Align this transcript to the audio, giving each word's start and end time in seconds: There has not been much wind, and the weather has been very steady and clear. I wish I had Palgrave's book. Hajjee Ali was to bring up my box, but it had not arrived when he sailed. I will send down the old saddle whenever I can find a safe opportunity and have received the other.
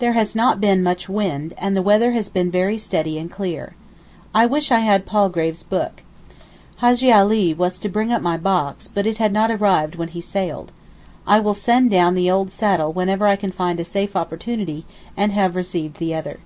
There 0.00 0.12
has 0.12 0.34
not 0.36 0.60
been 0.60 0.82
much 0.82 1.08
wind, 1.08 1.54
and 1.56 1.74
the 1.74 1.80
weather 1.80 2.12
has 2.12 2.28
been 2.28 2.50
very 2.50 2.76
steady 2.76 3.18
and 3.18 3.30
clear. 3.30 3.74
I 4.34 4.44
wish 4.44 4.70
I 4.70 4.80
had 4.80 5.06
Palgrave's 5.06 5.62
book. 5.62 6.02
Hajjee 6.82 7.10
Ali 7.10 7.54
was 7.54 7.80
to 7.80 7.88
bring 7.88 8.12
up 8.12 8.20
my 8.20 8.36
box, 8.36 8.86
but 8.86 9.06
it 9.06 9.16
had 9.16 9.32
not 9.32 9.50
arrived 9.50 9.94
when 9.96 10.08
he 10.08 10.20
sailed. 10.20 10.72
I 11.26 11.40
will 11.40 11.54
send 11.54 11.90
down 11.90 12.14
the 12.14 12.30
old 12.30 12.50
saddle 12.50 12.92
whenever 12.92 13.26
I 13.26 13.36
can 13.36 13.50
find 13.50 13.80
a 13.80 13.84
safe 13.84 14.14
opportunity 14.14 14.84
and 15.16 15.32
have 15.32 15.56
received 15.56 15.96
the 15.96 16.14
other. 16.14 16.40